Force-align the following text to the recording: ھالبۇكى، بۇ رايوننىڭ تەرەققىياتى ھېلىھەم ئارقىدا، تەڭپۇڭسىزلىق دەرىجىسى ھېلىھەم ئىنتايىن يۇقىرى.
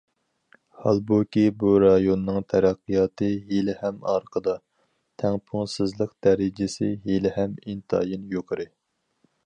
ھالبۇكى، 0.83 1.41
بۇ 1.63 1.73
رايوننىڭ 1.83 2.39
تەرەققىياتى 2.53 3.29
ھېلىھەم 3.51 4.01
ئارقىدا، 4.13 4.55
تەڭپۇڭسىزلىق 5.25 6.17
دەرىجىسى 6.29 6.93
ھېلىھەم 7.07 7.57
ئىنتايىن 7.61 8.27
يۇقىرى. 8.37 8.69